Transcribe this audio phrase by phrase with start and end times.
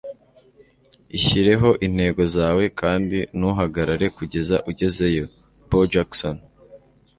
[1.17, 5.25] ishyirireho intego zawe, kandi ntuhagarare kugeza ugezeyo.-
[5.69, 6.35] bo jackson